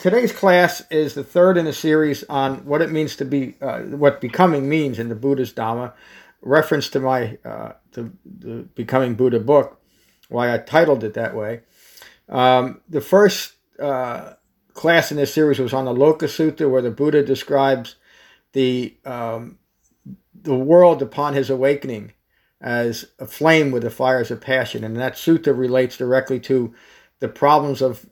[0.00, 3.80] Today's class is the third in a series on what it means to be, uh,
[3.82, 5.92] what becoming means in the Buddha's Dhamma,
[6.42, 9.80] reference to my uh, to the Becoming Buddha book,
[10.28, 11.60] why I titled it that way.
[12.28, 14.34] Um, the first uh,
[14.74, 17.94] class in this series was on the Loka Sutta, where the Buddha describes
[18.52, 19.58] the um,
[20.34, 22.12] the world upon his awakening
[22.60, 26.74] as aflame with the fires of passion, and that sutta relates directly to
[27.20, 28.04] the problems of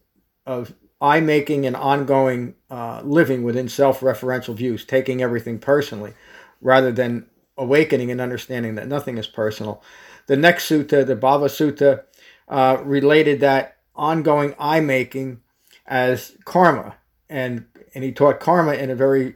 [0.47, 0.73] of
[1.05, 6.15] I making and ongoing uh, living within self referential views, taking everything personally,
[6.63, 7.27] rather than
[7.59, 9.83] awakening and understanding that nothing is personal.
[10.29, 12.05] The next sutta, the Bhava Sutta,
[12.49, 15.43] uh, related that ongoing I making
[15.87, 16.95] as karma,
[17.29, 19.35] and and he taught karma in a very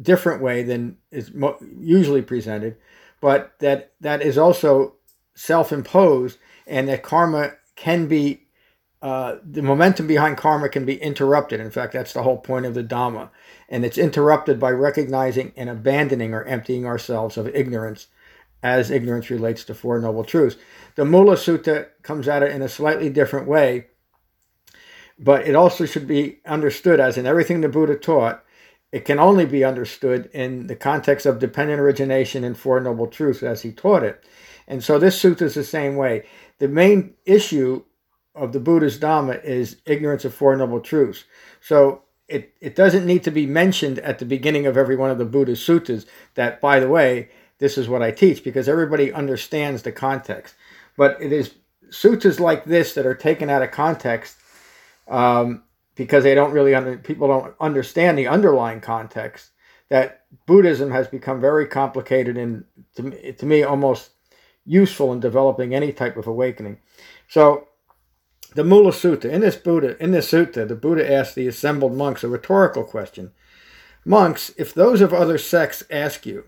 [0.00, 2.76] different way than is mo- usually presented,
[3.22, 4.96] but that that is also
[5.34, 8.43] self imposed, and that karma can be
[9.04, 11.60] uh, the momentum behind karma can be interrupted.
[11.60, 13.28] In fact, that's the whole point of the Dhamma.
[13.68, 18.06] And it's interrupted by recognizing and abandoning or emptying ourselves of ignorance
[18.62, 20.56] as ignorance relates to Four Noble Truths.
[20.94, 23.88] The Mula Sutta comes at it in a slightly different way,
[25.18, 28.42] but it also should be understood as in everything the Buddha taught,
[28.90, 33.42] it can only be understood in the context of dependent origination and Four Noble Truths
[33.42, 34.24] as he taught it.
[34.66, 36.24] And so this sutta is the same way.
[36.58, 37.84] The main issue
[38.34, 41.24] of the Buddha's Dhamma is ignorance of Four Noble Truths.
[41.60, 45.18] So it, it doesn't need to be mentioned at the beginning of every one of
[45.18, 49.82] the Buddha's suttas that, by the way, this is what I teach because everybody understands
[49.82, 50.54] the context.
[50.96, 51.54] But it is
[51.90, 54.36] suttas like this that are taken out of context
[55.08, 55.62] um,
[55.94, 59.50] because they don't really under, people don't understand the underlying context
[59.90, 62.64] that Buddhism has become very complicated and
[62.96, 64.10] to, to me almost
[64.64, 66.78] useful in developing any type of awakening.
[67.28, 67.68] So
[68.54, 69.26] the Mula Sutta.
[69.26, 73.32] In this Buddha, in this sutta, the Buddha asked the assembled monks a rhetorical question.
[74.04, 76.44] Monks, if those of other sects ask you,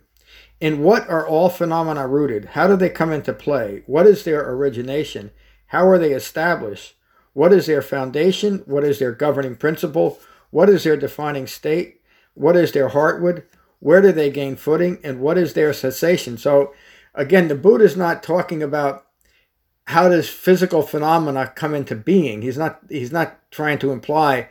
[0.61, 2.47] in what are all phenomena rooted?
[2.47, 3.83] How do they come into play?
[3.87, 5.31] What is their origination?
[5.66, 6.95] How are they established?
[7.33, 8.62] What is their foundation?
[8.66, 10.19] What is their governing principle?
[10.50, 12.00] What is their defining state?
[12.34, 13.45] What is their heartwood?
[13.81, 14.99] Where do they gain footing?
[15.05, 16.39] And what is their cessation?
[16.39, 16.72] So,
[17.15, 19.06] again, the Buddha is not talking about
[19.87, 22.43] how does physical phenomena come into being?
[22.43, 24.49] He's not he's not trying to imply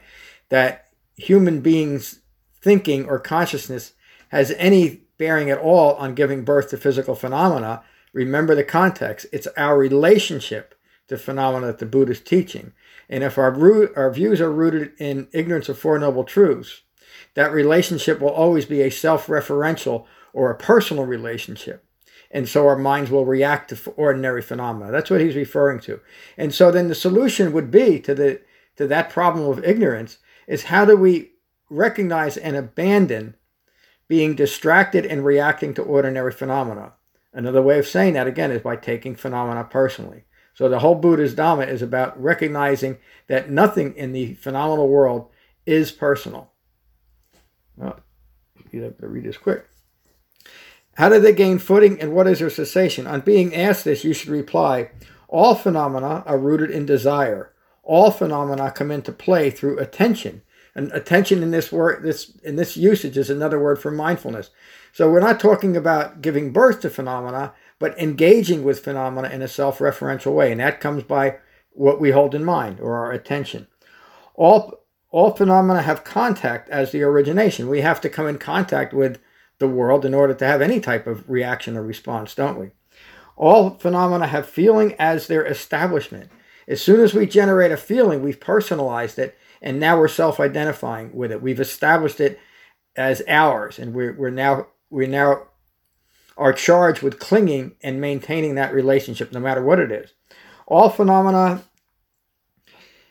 [0.49, 2.19] that human beings
[2.61, 3.93] thinking or consciousness
[4.29, 7.83] has any bearing at all on giving birth to physical phenomena.
[8.13, 9.25] Remember the context.
[9.31, 10.75] It's our relationship
[11.07, 12.73] to phenomena that the Buddha is teaching.
[13.07, 16.81] And if our, root, our views are rooted in ignorance of Four Noble Truths,
[17.35, 21.84] that relationship will always be a self referential or a personal relationship
[22.35, 24.91] and so our minds will react to ordinary phenomena.
[24.91, 26.01] That's what he's referring to.
[26.37, 28.41] And so then the solution would be to the
[28.75, 31.31] to that problem of ignorance is how do we
[31.69, 33.35] recognize and abandon
[34.09, 36.91] being distracted and reacting to ordinary phenomena?
[37.31, 40.25] Another way of saying that again is by taking phenomena personally.
[40.55, 42.97] So the whole Buddha's Dhamma is about recognizing
[43.27, 45.29] that nothing in the phenomenal world
[45.65, 46.51] is personal.
[47.77, 48.01] Well,
[48.71, 49.65] you have to read this quick.
[50.95, 53.07] How do they gain footing and what is their cessation?
[53.07, 54.91] On being asked this, you should reply
[55.27, 57.51] All phenomena are rooted in desire.
[57.83, 60.41] All phenomena come into play through attention.
[60.73, 64.49] And attention in this word, this in this usage is another word for mindfulness.
[64.91, 69.47] So we're not talking about giving birth to phenomena, but engaging with phenomena in a
[69.47, 71.37] self-referential way, and that comes by
[71.71, 73.67] what we hold in mind or our attention.
[74.35, 77.69] All all phenomena have contact as the origination.
[77.69, 79.21] We have to come in contact with
[79.59, 82.71] the world in order to have any type of reaction or response, don't we?
[83.35, 86.31] All phenomena have feeling as their establishment.
[86.67, 91.31] As soon as we generate a feeling, we've personalized it, and now we're self-identifying with
[91.31, 91.41] it.
[91.41, 92.39] We've established it
[92.95, 95.47] as ours, and we're, we're now we now
[96.37, 100.13] are charged with clinging and maintaining that relationship, no matter what it is.
[100.67, 101.63] All phenomena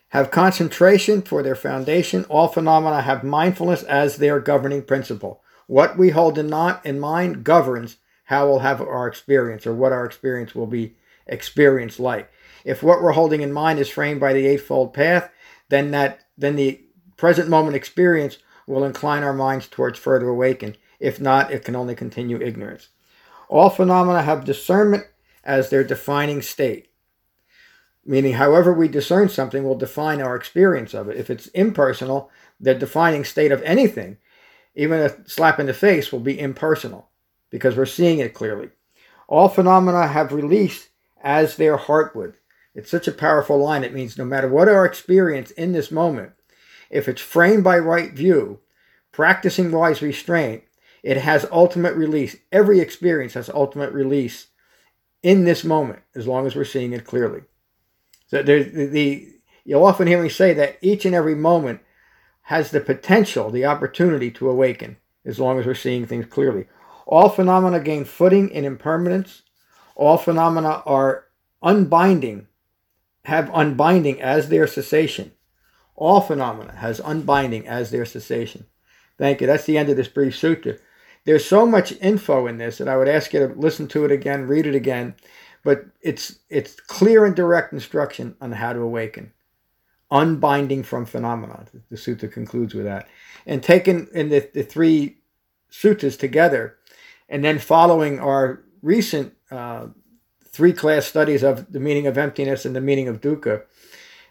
[0.08, 2.24] have concentration for their foundation.
[2.26, 5.42] All phenomena have mindfulness as their governing principle.
[5.66, 9.93] What we hold in, not, in mind governs how we'll have our experience or what
[9.93, 10.94] our experience will be
[11.26, 12.31] experienced like.
[12.64, 15.31] If what we're holding in mind is framed by the Eightfold Path,
[15.69, 16.81] then that then the
[17.16, 20.76] present moment experience will incline our minds towards further awakening.
[20.99, 22.88] If not, it can only continue ignorance.
[23.49, 25.05] All phenomena have discernment
[25.44, 26.88] as their defining state.
[28.06, 31.17] Meaning, however we discern something will define our experience of it.
[31.17, 34.19] If it's impersonal, the defining state of anything,
[34.74, 37.08] even a slap in the face, will be impersonal
[37.50, 38.70] because we're seeing it clearly.
[39.28, 40.88] All phenomena have release
[41.22, 42.34] as their heartwood.
[42.74, 43.84] It's such a powerful line.
[43.84, 46.32] It means no matter what our experience in this moment,
[46.90, 48.60] if it's framed by right view,
[49.12, 50.64] practicing wise restraint,
[51.02, 52.36] it has ultimate release.
[52.50, 54.48] Every experience has ultimate release
[55.22, 57.42] in this moment, as long as we're seeing it clearly.
[58.26, 59.28] So the, the
[59.64, 61.80] you'll often hear me say that each and every moment
[62.44, 66.67] has the potential, the opportunity to awaken, as long as we're seeing things clearly.
[67.06, 69.43] All phenomena gain footing in impermanence.
[69.96, 71.26] All phenomena are
[71.62, 72.46] unbinding,
[73.25, 75.32] have unbinding as their cessation.
[75.96, 78.67] All phenomena has unbinding as their cessation.
[79.17, 79.46] Thank you.
[79.46, 80.79] That's the end of this brief sutta.
[81.25, 84.12] There's so much info in this that I would ask you to listen to it
[84.12, 85.14] again, read it again,
[85.62, 89.32] but it's it's clear and direct instruction on how to awaken.
[90.10, 91.64] Unbinding from phenomena.
[91.90, 93.08] The sutta concludes with that.
[93.46, 95.18] And taken in the, the three
[95.70, 96.76] suttas together,
[97.28, 99.86] and then following our recent uh,
[100.46, 103.62] three class studies of the meaning of emptiness and the meaning of dukkha,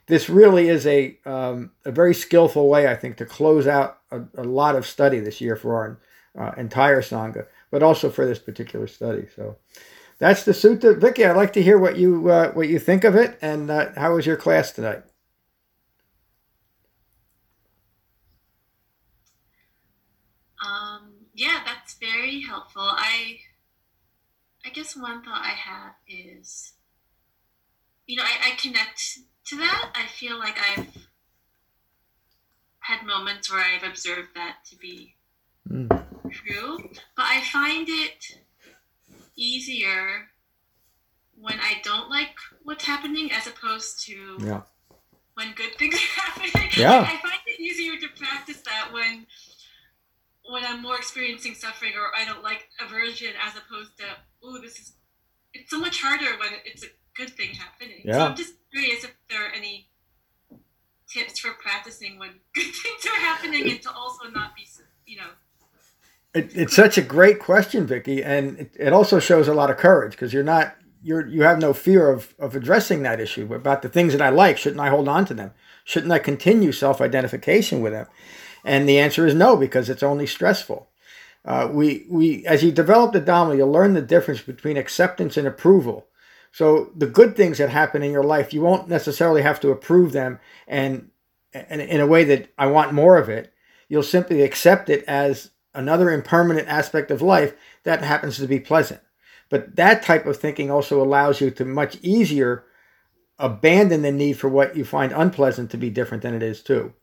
[0.08, 4.22] this really is a um, a very skillful way, I think, to close out a,
[4.38, 6.00] a lot of study this year for our
[6.38, 9.28] uh, entire sangha, but also for this particular study.
[9.36, 9.58] So
[10.18, 10.98] that's the sutta.
[11.00, 13.92] Vicky, I'd like to hear what you uh, what you think of it, and uh,
[13.96, 15.04] how was your class tonight?
[20.66, 22.42] Um, yeah, that's very
[22.74, 22.96] helpful.
[22.98, 23.40] I
[24.66, 26.74] I guess one thought I have is,
[28.08, 29.92] you know, I, I connect to that.
[29.94, 30.88] I feel like I've
[32.80, 35.16] had moments where I've observed that to be
[35.70, 35.90] mm.
[36.32, 36.78] true,
[37.16, 38.40] but I find it
[39.36, 40.30] easier
[41.38, 44.62] when I don't like what's happening as opposed to yeah.
[45.34, 46.70] when good things are happening.
[46.78, 47.02] Yeah.
[47.02, 49.26] I find it easier to practice that when
[50.50, 54.06] when I'm more experiencing suffering or I don't like aversion as opposed to,
[54.44, 54.94] oh, this is,
[55.54, 58.02] it's so much harder when it's a good thing happening.
[58.04, 58.14] Yeah.
[58.14, 59.90] So I'm just curious if there are any
[61.10, 64.68] tips for practicing when good things are happening and to also not be,
[65.06, 65.30] you know.
[66.34, 69.78] It, it's such a great question, Vicky, and it, it also shows a lot of
[69.78, 73.84] courage because you're not you're you have no fear of of addressing that issue about
[73.84, 74.58] the things that I like.
[74.58, 75.52] Shouldn't I hold on to them?
[75.84, 78.08] Shouldn't I continue self identification with them?
[78.64, 80.90] And the answer is no, because it's only stressful.
[81.46, 85.46] Uh, we, we, as you develop the Dhamma, you'll learn the difference between acceptance and
[85.46, 86.08] approval.
[86.52, 90.12] So the good things that happen in your life, you won't necessarily have to approve
[90.12, 91.10] them and,
[91.54, 93.52] and in a way that I want more of it.
[93.90, 99.02] You'll simply accept it as another impermanent aspect of life that happens to be pleasant.
[99.50, 102.66] But that type of thinking also allows you to much easier
[103.38, 106.94] abandon the need for what you find unpleasant to be different than it is too.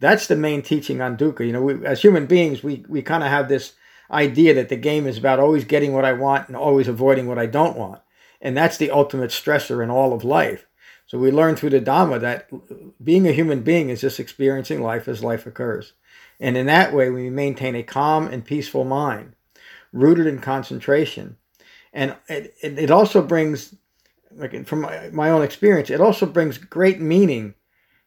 [0.00, 1.46] That's the main teaching on dukkha.
[1.46, 3.74] You know, we, as human beings, we, we kind of have this
[4.10, 7.38] idea that the game is about always getting what I want and always avoiding what
[7.38, 8.00] I don't want.
[8.40, 10.66] And that's the ultimate stressor in all of life.
[11.06, 12.50] So we learn through the Dhamma that
[13.02, 15.94] being a human being is just experiencing life as life occurs.
[16.38, 19.34] And in that way, we maintain a calm and peaceful mind,
[19.92, 21.36] rooted in concentration.
[21.92, 23.74] And it, it also brings,
[24.36, 27.54] like from my, my own experience, it also brings great meaning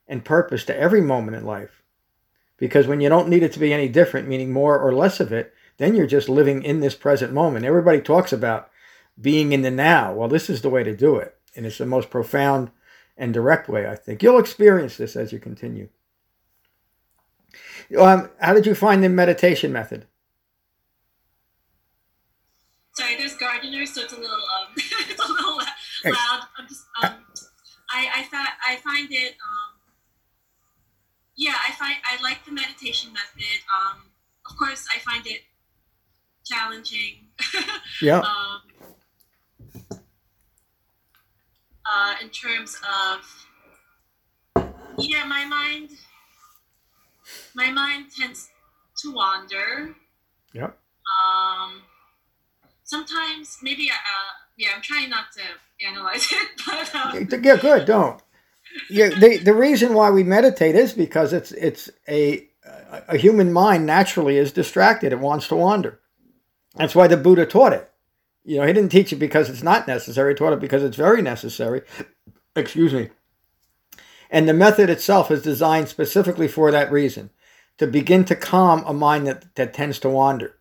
[0.08, 1.81] and purpose to every moment in life.
[2.62, 5.34] Because when you don't need it to be any different, meaning more or less of
[5.34, 7.66] it, then you're just living in this present moment.
[7.66, 8.70] Everybody talks about
[9.20, 10.14] being in the now.
[10.14, 11.36] Well, this is the way to do it.
[11.56, 12.70] And it's the most profound
[13.18, 14.22] and direct way, I think.
[14.22, 15.90] You'll experience this as you continue.
[17.98, 20.06] Um, how did you find the meditation method?
[22.94, 26.42] Sorry, there's gardeners, so it's a little um, it's a little loud.
[26.60, 27.26] I'm just um,
[27.90, 29.71] I I I find it um,
[31.42, 33.60] yeah, I find I like the meditation method.
[33.76, 34.04] Um,
[34.48, 35.42] of course, I find it
[36.46, 37.30] challenging.
[38.02, 38.20] yeah.
[38.20, 38.62] um,
[41.92, 43.48] uh, in terms of
[45.00, 45.90] yeah, my mind,
[47.56, 48.50] my mind tends
[49.02, 49.96] to wander.
[50.54, 50.70] Yeah.
[51.18, 51.82] Um,
[52.84, 57.86] sometimes maybe uh, yeah, I'm trying not to analyze it, but um, yeah, good.
[57.88, 58.22] Don't
[58.90, 62.48] yeah, the the reason why we meditate is because it's it's a
[63.08, 65.12] a human mind naturally is distracted.
[65.12, 66.00] It wants to wander.
[66.76, 67.90] That's why the Buddha taught it.
[68.44, 70.34] You know, he didn't teach it because it's not necessary.
[70.34, 71.82] He taught it because it's very necessary.
[72.56, 73.10] Excuse me.
[74.30, 77.30] And the method itself is designed specifically for that reason,
[77.78, 80.56] to begin to calm a mind that, that tends to wander.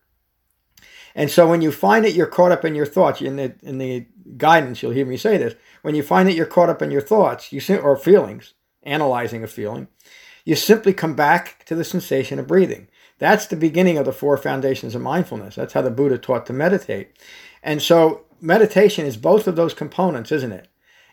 [1.15, 3.77] And so when you find that you're caught up in your thoughts, in the in
[3.77, 5.55] the guidance, you'll hear me say this.
[5.81, 8.53] When you find that you're caught up in your thoughts, you or feelings,
[8.83, 9.87] analyzing a feeling,
[10.45, 12.87] you simply come back to the sensation of breathing.
[13.19, 15.55] That's the beginning of the four foundations of mindfulness.
[15.55, 17.11] That's how the Buddha taught to meditate.
[17.61, 20.67] And so meditation is both of those components, isn't it?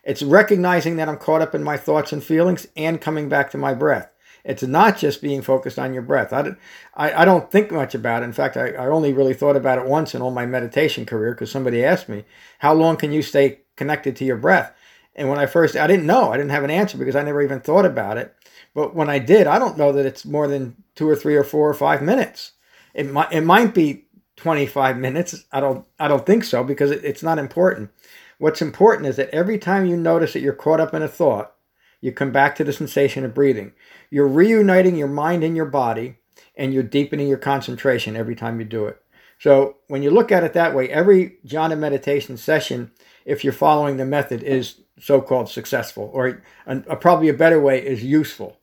[0.05, 3.59] It's recognizing that I'm caught up in my thoughts and feelings and coming back to
[3.59, 4.11] my breath.
[4.45, 6.33] It's not just being focused on your breath.
[6.33, 6.53] I,
[6.95, 8.27] I, I don't think much about it.
[8.27, 11.33] In fact, I, I only really thought about it once in all my meditation career
[11.33, 12.25] because somebody asked me,
[12.61, 14.73] How long can you stay connected to your breath?
[15.15, 16.33] And when I first, I didn't know.
[16.33, 18.35] I didn't have an answer because I never even thought about it.
[18.75, 21.43] But when I did, I don't know that it's more than two or three or
[21.43, 22.53] four or five minutes.
[22.95, 24.05] It might, it might be
[24.37, 25.45] 25 minutes.
[25.51, 27.91] I don't, I don't think so because it, it's not important.
[28.39, 31.55] What's important is that every time you notice that you're caught up in a thought,
[32.01, 33.73] you come back to the sensation of breathing.
[34.11, 36.17] You're reuniting your mind and your body,
[36.57, 39.03] and you're deepening your concentration every time you do it.
[39.39, 42.91] So when you look at it that way, every jhana meditation session,
[43.25, 47.85] if you're following the method, is so-called successful, or a, a, probably a better way
[47.85, 48.59] is useful.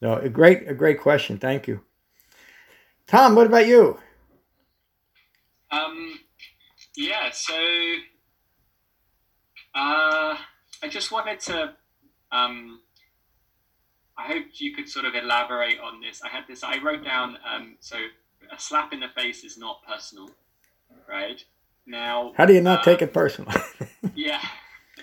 [0.00, 1.38] So a great, a great question.
[1.38, 1.80] Thank you,
[3.06, 3.34] Tom.
[3.34, 3.98] What about you?
[5.70, 6.18] Um,
[6.96, 7.30] yeah.
[7.32, 7.54] So
[9.74, 10.36] uh,
[10.82, 11.74] I just wanted to.
[12.32, 12.80] Um,
[14.16, 16.20] I hoped you could sort of elaborate on this.
[16.22, 16.62] I had this.
[16.62, 17.38] I wrote down.
[17.48, 17.96] Um, so
[18.52, 20.30] a slap in the face is not personal,
[21.08, 21.42] right?
[21.86, 23.52] Now, how do you not uh, take it personal?
[24.14, 24.42] yeah,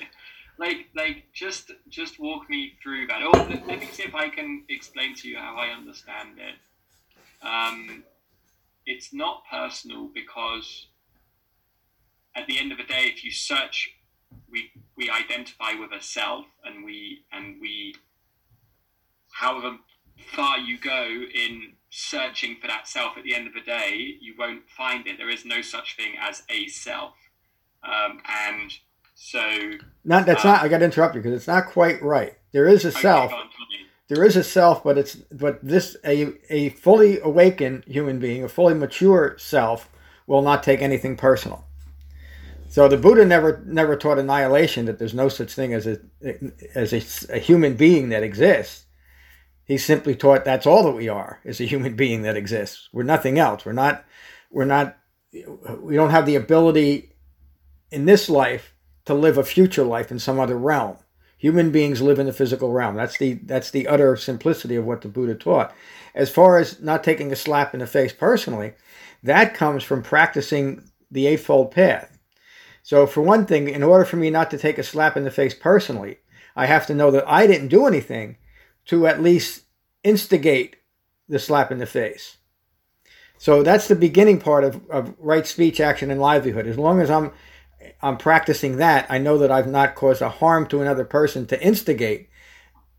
[0.59, 3.23] like like just just walk me through that.
[3.23, 7.45] Or let, let, me see if I can explain to you how I understand it.
[7.45, 8.03] Um,
[8.85, 10.87] it's not personal because
[12.35, 13.96] at the end of the day, if you search
[14.49, 17.95] we we identify with a self and we and we
[19.31, 19.77] however
[20.33, 24.33] far you go in searching for that self at the end of the day you
[24.37, 25.17] won't find it.
[25.17, 27.13] There is no such thing as a self.
[27.83, 28.71] Um, and
[29.15, 29.71] so
[30.03, 32.37] not that's um, not i got to interrupt you because it's not quite right.
[32.51, 33.31] There is a okay, self.
[34.07, 38.49] there is a self but it's but this a a fully awakened human being a
[38.49, 39.89] fully mature self
[40.25, 41.66] will not take anything personal
[42.77, 45.97] so the Buddha never never taught annihilation that there's no such thing as a
[46.75, 48.85] as a, a, human being that exists.
[49.63, 52.87] He simply taught that's all that we are is a human being that exists.
[52.93, 53.65] We're nothing else.
[53.65, 54.05] We're not
[54.51, 54.95] we're not
[55.79, 57.15] we don't have the ability
[57.89, 60.97] in this life to live a future life in some other realm.
[61.39, 62.93] Human beings live in the physical realm.
[62.93, 65.73] That's the that's the utter simplicity of what the Buddha taught.
[66.13, 68.73] As far as not taking a slap in the face personally,
[69.23, 72.16] that comes from practicing the eightfold path
[72.87, 75.29] so, for one thing, in order for me not to take a slap in the
[75.29, 76.19] face personally,
[76.55, 78.37] I have to know that I didn't do anything
[78.85, 79.63] to at least
[80.05, 80.77] instigate
[81.27, 82.37] the slap in the face.
[83.37, 86.65] So that's the beginning part of, of right speech, action, and livelihood.
[86.65, 87.33] As long as I'm
[88.01, 91.61] I'm practicing that, I know that I've not caused a harm to another person to
[91.61, 92.29] instigate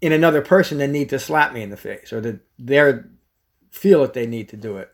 [0.03, 2.93] in another person the need to slap me in the face or that they
[3.71, 4.93] feel that they need to do it.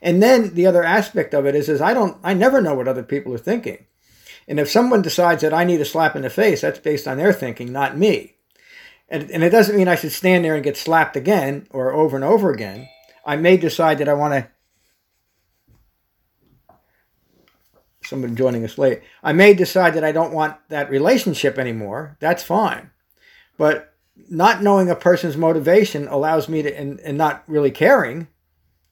[0.00, 2.88] And then the other aspect of it is, is I don't I never know what
[2.88, 3.84] other people are thinking.
[4.48, 7.18] And if someone decides that I need a slap in the face, that's based on
[7.18, 8.34] their thinking, not me.
[9.08, 12.16] And, and it doesn't mean I should stand there and get slapped again or over
[12.16, 12.88] and over again.
[13.24, 14.48] I may decide that I want to.
[18.04, 19.02] Someone joining us late.
[19.22, 22.16] I may decide that I don't want that relationship anymore.
[22.20, 22.90] That's fine.
[23.56, 23.94] But
[24.28, 28.28] not knowing a person's motivation allows me to, and, and not really caring,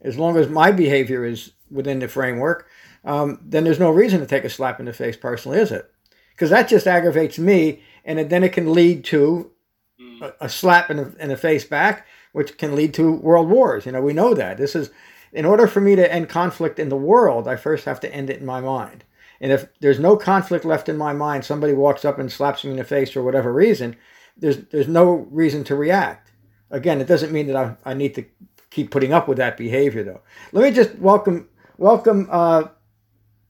[0.01, 2.69] as long as my behavior is within the framework,
[3.05, 5.91] um, then there's no reason to take a slap in the face personally, is it?
[6.31, 9.51] Because that just aggravates me, and then it can lead to
[9.99, 10.23] hmm.
[10.23, 13.87] a, a slap in the, in the face back, which can lead to world wars.
[13.87, 14.57] You know, we know that.
[14.57, 14.91] This is,
[15.33, 18.31] in order for me to end conflict in the world, I first have to end
[18.31, 19.05] it in my mind.
[19.41, 22.73] And if there's no conflict left in my mind, somebody walks up and slaps me
[22.73, 23.97] in the face for whatever reason,
[24.37, 26.33] there's there's no reason to react.
[26.71, 28.25] Again, it doesn't mean that I, I need to
[28.71, 30.21] keep putting up with that behavior, though.
[30.53, 31.49] Let me just welcome
[31.81, 32.69] welcome uh,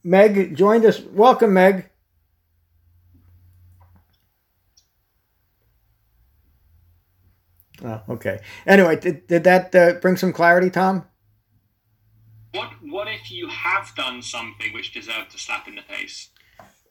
[0.02, 1.00] Meg joined us.
[1.00, 1.90] Welcome, Meg.
[7.84, 8.40] Oh, okay.
[8.66, 11.06] Anyway, did, did that uh, bring some clarity, Tom?
[12.52, 16.30] What What if you have done something which deserved a slap in the face?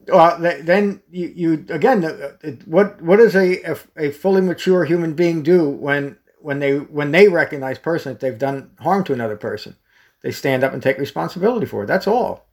[0.07, 2.05] Well, then you, you again.
[2.05, 2.31] Uh,
[2.65, 7.11] what what does a, a, a fully mature human being do when when they when
[7.11, 9.75] they recognize personally that they've done harm to another person?
[10.23, 11.87] They stand up and take responsibility for it.
[11.87, 12.47] That's all.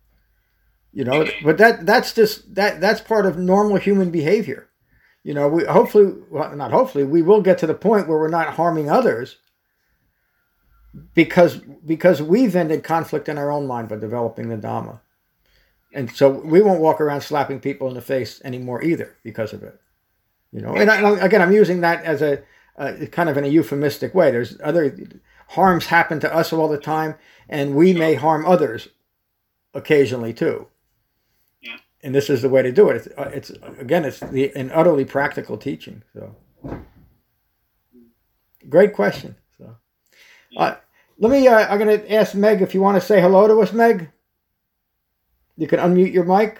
[0.92, 4.68] You know, but that that's just that that's part of normal human behavior.
[5.24, 8.28] You know, we hopefully well, not hopefully we will get to the point where we're
[8.28, 9.36] not harming others.
[11.14, 15.00] because because we've ended conflict in our own mind by developing the Dhamma.
[15.92, 19.62] And so we won't walk around slapping people in the face anymore either because of
[19.62, 19.80] it.
[20.52, 22.42] You know, and I, again, I'm using that as a,
[22.76, 24.30] a kind of in a euphemistic way.
[24.30, 24.96] There's other
[25.48, 27.14] harms happen to us all the time,
[27.48, 28.88] and we may harm others
[29.74, 30.66] occasionally too.
[31.60, 31.76] Yeah.
[32.02, 32.96] And this is the way to do it.
[32.96, 36.02] It's, uh, it's again, it's the an utterly practical teaching.
[36.12, 36.34] So,
[38.68, 39.36] great question.
[39.58, 39.76] So,
[40.56, 40.76] uh,
[41.18, 41.46] let me.
[41.46, 44.10] Uh, I'm going to ask Meg if you want to say hello to us, Meg.
[45.56, 46.58] You can unmute your mic.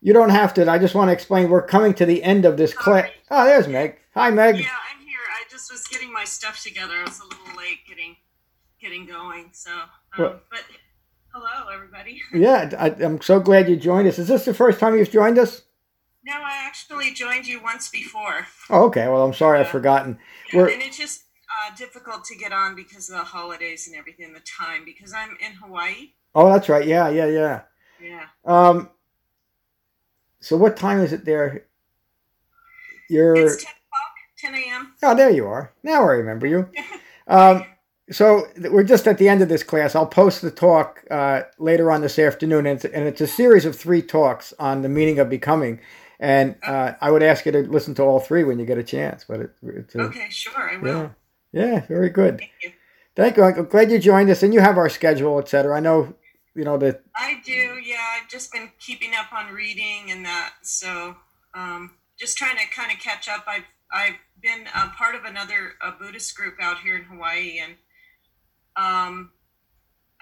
[0.00, 0.68] You don't have to.
[0.70, 1.48] I just want to explain.
[1.50, 3.10] We're coming to the end of this class.
[3.30, 3.98] Oh, there's Meg.
[4.14, 4.58] Hi, Meg.
[4.58, 4.72] Yeah, I'm here.
[4.72, 4.87] I
[5.58, 6.94] just was getting my stuff together.
[6.94, 8.16] I was a little late getting
[8.80, 9.50] getting going.
[9.52, 9.88] So, um,
[10.18, 10.62] Well- but
[11.32, 12.22] hello, everybody.
[12.32, 14.18] Yeah, I, I'm so glad you joined us.
[14.18, 15.62] Is this the first time you've joined us?
[16.24, 18.46] No, I actually joined you once before.
[18.70, 19.08] Oh, okay.
[19.08, 20.18] Well, I'm sorry I've forgotten.
[20.52, 21.24] Yeah, We're- and it's just
[21.66, 24.84] uh, difficult to get on because of the holidays and everything, the time.
[24.84, 26.12] Because I'm in Hawaii.
[26.34, 26.86] Oh, that's right.
[26.86, 27.62] Yeah, yeah, yeah.
[28.00, 28.26] Yeah.
[28.44, 28.90] Um.
[30.40, 31.64] So what time is it there?
[33.08, 33.34] You're.
[33.36, 33.77] It's 10 o'clock,
[34.52, 34.92] 10 a.m.
[35.02, 35.72] Oh, there you are.
[35.82, 36.68] Now I remember you.
[37.26, 37.64] Um,
[38.10, 39.94] so we're just at the end of this class.
[39.94, 43.66] I'll post the talk uh, later on this afternoon, and it's, and it's a series
[43.66, 45.80] of three talks on the meaning of becoming.
[46.18, 48.82] And uh, I would ask you to listen to all three when you get a
[48.82, 49.24] chance.
[49.28, 51.10] But it, it's a, Okay, sure, I will.
[51.52, 52.38] yeah, yeah, very good.
[52.38, 52.72] Thank you.
[53.14, 53.44] Thank you.
[53.44, 55.76] I'm glad you joined us, and you have our schedule, etc.
[55.76, 56.14] I know,
[56.54, 57.02] you know that.
[57.14, 57.52] I do,
[57.84, 57.96] yeah.
[58.16, 61.14] I've just been keeping up on reading and that, so
[61.54, 63.44] um, just trying to kind of catch up.
[63.46, 67.74] I've I've been a part of another a Buddhist group out here in Hawaii, and
[68.76, 69.32] um,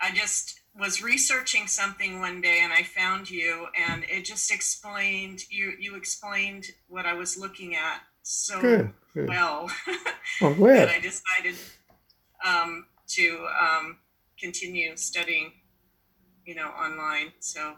[0.00, 5.42] I just was researching something one day, and I found you, and it just explained
[5.50, 8.92] you you explained what I was looking at so Good.
[9.14, 9.28] good.
[9.28, 9.70] well
[10.40, 10.88] that glad.
[10.88, 11.56] I decided
[12.46, 13.98] um, to um,
[14.38, 15.52] continue studying,
[16.44, 17.32] you know, online.
[17.40, 17.76] So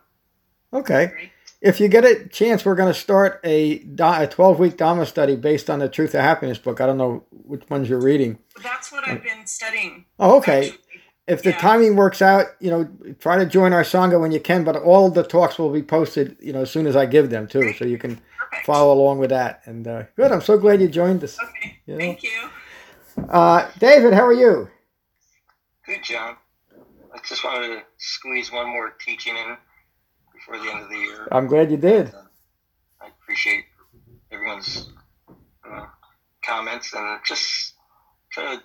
[0.72, 1.06] Okay.
[1.06, 1.30] great.
[1.60, 5.34] If you get a chance, we're going to start a a 12 week Dharma study
[5.34, 6.80] based on the Truth of Happiness book.
[6.80, 8.38] I don't know which ones you're reading.
[8.62, 10.04] That's what I've been studying.
[10.18, 10.66] Oh, okay.
[10.68, 10.78] actually.
[11.26, 11.58] If the Yeah.
[11.58, 14.64] timing works out, you know, try to join our sangha when you can.
[14.64, 17.46] But all the talks will be posted, you know, as soon as I give them
[17.48, 18.64] too, so you can Perfect.
[18.64, 19.60] follow along with that.
[19.66, 20.32] And uh, good.
[20.32, 21.36] I'm so glad you joined us.
[21.42, 21.78] Okay.
[21.86, 21.98] You know?
[21.98, 22.50] Thank you.
[23.28, 24.70] Uh, David, how are you?
[25.84, 26.36] Good, John.
[27.12, 29.56] I just wanted to squeeze one more teaching in
[30.48, 31.28] before the end of the year.
[31.30, 32.12] I'm glad you did.
[33.00, 33.64] I appreciate
[34.30, 34.90] everyone's
[35.70, 35.86] uh,
[36.44, 37.74] comments and just
[38.32, 38.60] to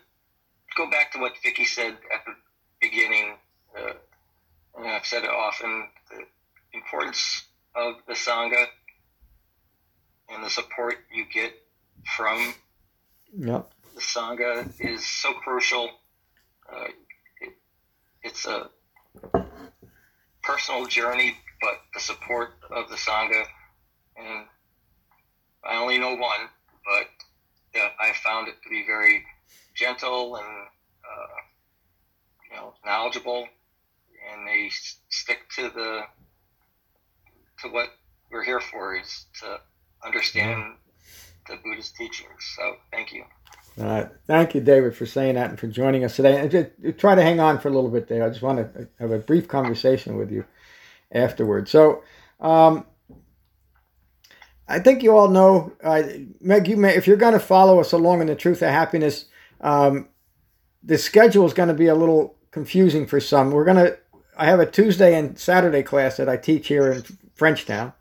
[0.75, 2.33] go back to what Vicky said at the
[2.81, 3.35] beginning.
[3.77, 3.93] Uh,
[4.77, 7.43] and I've said it often: the importance
[7.75, 8.65] of the sangha
[10.29, 11.53] and the support you get
[12.15, 12.53] from
[13.35, 13.71] Yep.
[13.95, 15.89] the sangha is so crucial.
[16.71, 16.85] Uh,
[17.41, 17.53] it,
[18.23, 18.69] it's a
[20.43, 23.45] personal journey, but the support of the sangha,
[24.17, 24.45] and
[25.63, 26.49] I only know one,
[26.85, 27.07] but
[27.73, 29.23] yeah, I found it to be very
[29.73, 31.35] gentle and uh,
[32.51, 33.47] you know knowledgeable,
[34.31, 36.01] and they s- stick to the
[37.61, 37.89] to what
[38.29, 39.59] we're here for is to
[40.05, 40.75] understand
[41.47, 42.29] the Buddhist teachings.
[42.57, 43.23] So thank you.
[43.79, 46.39] Uh, thank you, David, for saying that and for joining us today.
[46.39, 48.23] And just, try to hang on for a little bit there.
[48.23, 50.45] I just want to have a brief conversation with you
[51.13, 51.71] afterwards.
[51.71, 52.03] So,
[52.39, 52.85] um,
[54.67, 56.03] I think you all know, uh,
[56.39, 56.67] Meg.
[56.67, 59.25] You may, if you're going to follow us along in the truth of happiness,
[59.61, 60.07] um,
[60.81, 63.51] the schedule is going to be a little confusing for some.
[63.51, 63.97] We're going to.
[64.37, 67.03] I have a Tuesday and Saturday class that I teach here in
[67.37, 67.93] Frenchtown,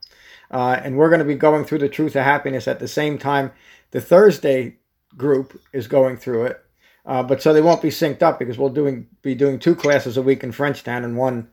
[0.51, 3.19] uh, and we're going to be going through the truth of happiness at the same
[3.19, 3.53] time.
[3.91, 4.77] The Thursday
[5.17, 6.65] group is going through it,
[7.05, 10.17] uh, but so they won't be synced up because we'll doing be doing two classes
[10.17, 11.51] a week in Frenchtown and one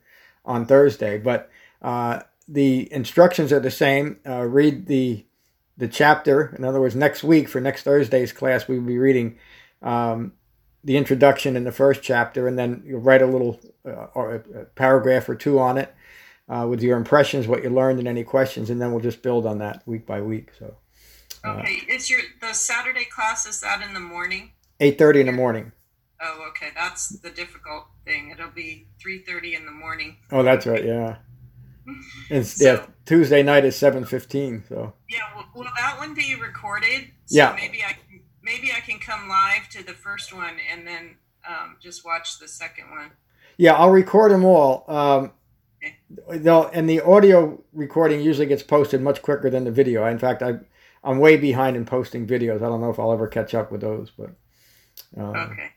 [0.49, 1.17] on Thursday.
[1.17, 1.49] But
[1.81, 4.19] uh, the instructions are the same.
[4.27, 5.25] Uh, read the
[5.77, 6.53] the chapter.
[6.57, 9.37] In other words, next week for next Thursday's class, we will be reading
[9.81, 10.33] um,
[10.83, 14.65] the introduction in the first chapter, and then you'll write a little uh, or a
[14.75, 15.95] paragraph or two on it
[16.49, 19.45] uh, with your impressions, what you learned, and any questions, and then we'll just build
[19.45, 20.49] on that week by week.
[20.59, 20.75] So
[21.45, 21.81] Okay.
[21.87, 24.51] Is your the Saturday class is that in the morning?
[24.81, 25.71] eight thirty in the morning.
[26.21, 26.69] Oh, okay.
[26.75, 28.31] That's the difficult thing.
[28.31, 30.17] It'll be three thirty in the morning.
[30.31, 30.83] Oh, that's right.
[30.83, 31.17] Yeah.
[32.43, 32.85] So- yeah.
[33.05, 34.63] Tuesday night is seven fifteen.
[34.69, 35.19] So Yeah.
[35.35, 37.05] Will, will that one be recorded?
[37.25, 37.55] So Yeah.
[37.55, 41.15] Maybe I can maybe I can come live to the first one and then
[41.47, 43.11] um, just watch the second one.
[43.57, 44.83] yeah, I'll record them all.
[44.87, 45.31] Um,
[46.29, 50.05] they'll and the audio recording usually gets posted much quicker than the video.
[50.05, 50.59] In fact, I
[51.03, 52.57] I'm way behind in posting videos.
[52.57, 54.31] I don't know if I'll ever catch up with those, but
[55.17, 55.71] Uh, okay.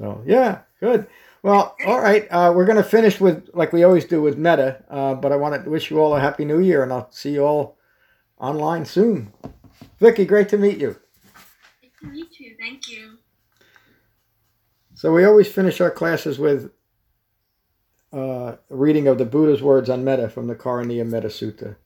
[0.00, 1.06] Oh, yeah, good.
[1.42, 2.26] Well, all right.
[2.30, 5.36] Uh, we're going to finish with, like we always do with Metta, uh, but I
[5.36, 7.78] want to wish you all a Happy New Year, and I'll see you all
[8.38, 9.32] online soon.
[9.98, 10.96] Vicky, great to meet you.
[11.80, 12.56] Great to meet you.
[12.58, 13.18] Thank you.
[14.94, 16.72] So we always finish our classes with
[18.12, 21.76] uh, a reading of the Buddha's words on Metta from the Karaniya Metta Sutta.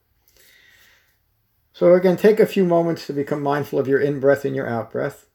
[1.72, 5.26] So again, take a few moments to become mindful of your in-breath and your out-breath.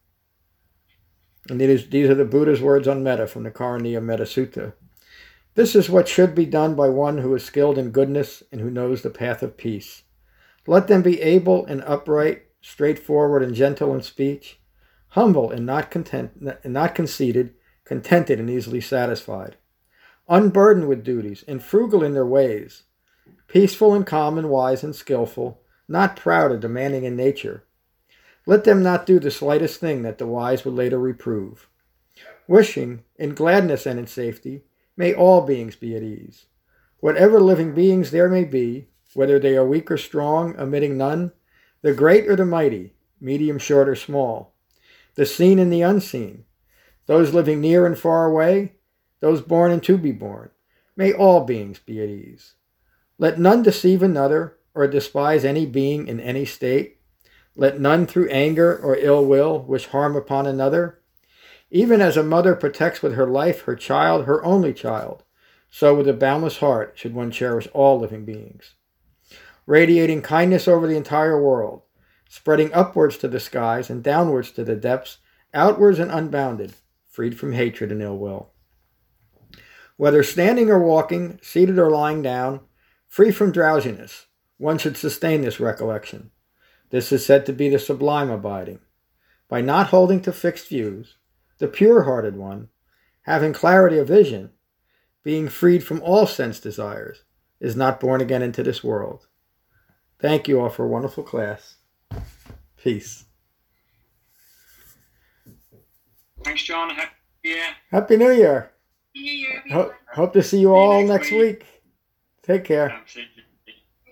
[1.48, 4.72] And these, these are the Buddha's words on metta from the Karaniya Metta Sutta.
[5.54, 8.70] This is what should be done by one who is skilled in goodness and who
[8.70, 10.02] knows the path of peace.
[10.66, 14.60] Let them be able and upright, straightforward and gentle in speech,
[15.08, 16.32] humble and not content
[16.62, 17.54] and not conceited,
[17.84, 19.56] contented and easily satisfied,
[20.28, 22.82] unburdened with duties and frugal in their ways,
[23.48, 27.64] peaceful and calm and wise and skilful, not proud or demanding in nature,
[28.46, 31.68] let them not do the slightest thing that the wise would later reprove.
[32.46, 34.62] Wishing, in gladness and in safety,
[34.96, 36.46] may all beings be at ease.
[37.00, 41.32] Whatever living beings there may be, whether they are weak or strong, omitting none,
[41.82, 44.54] the great or the mighty, medium, short, or small,
[45.16, 46.44] the seen and the unseen,
[47.06, 48.74] those living near and far away,
[49.20, 50.50] those born and to be born,
[50.96, 52.54] may all beings be at ease.
[53.18, 56.95] Let none deceive another or despise any being in any state,
[57.56, 61.00] let none through anger or ill will wish harm upon another.
[61.70, 65.24] Even as a mother protects with her life her child, her only child,
[65.70, 68.74] so with a boundless heart should one cherish all living beings.
[69.64, 71.82] Radiating kindness over the entire world,
[72.28, 75.18] spreading upwards to the skies and downwards to the depths,
[75.54, 76.74] outwards and unbounded,
[77.10, 78.52] freed from hatred and ill will.
[79.96, 82.60] Whether standing or walking, seated or lying down,
[83.08, 84.26] free from drowsiness,
[84.58, 86.30] one should sustain this recollection
[86.90, 88.80] this is said to be the sublime abiding.
[89.48, 91.16] By not holding to fixed views,
[91.58, 92.68] the pure hearted one,
[93.22, 94.50] having clarity of vision,
[95.22, 97.22] being freed from all sense desires,
[97.60, 99.26] is not born again into this world.
[100.18, 101.76] Thank you all for a wonderful class.
[102.76, 103.24] Peace.
[106.44, 106.90] Thanks, John.
[106.90, 107.10] Happy
[107.44, 107.64] New Year.
[107.90, 108.70] Happy New Year.
[109.14, 111.64] New Year, Ho- hope to see you all next week.
[112.42, 112.90] Take care.
[112.90, 113.42] Absolutely.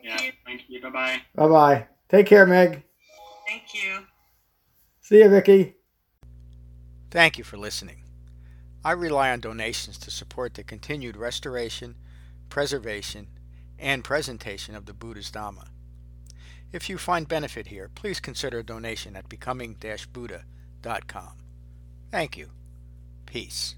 [0.03, 0.17] Yeah.
[0.45, 0.81] Thank you.
[0.83, 1.21] Bye bye.
[1.35, 1.87] Bye bye.
[2.15, 2.85] Take care, Meg.
[3.45, 4.05] Thank you.
[5.01, 5.75] See you, Vicky.
[7.11, 8.05] Thank you for listening.
[8.85, 11.97] I rely on donations to support the continued restoration,
[12.51, 13.27] preservation,
[13.81, 15.71] and presentation of the Buddha's Dhamma.
[16.71, 21.33] If you find benefit here, please consider a donation at becoming-buddha.com.
[22.13, 22.51] Thank you.
[23.27, 23.75] Peace.